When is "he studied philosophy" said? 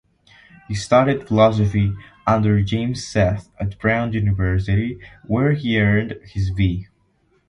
0.67-1.93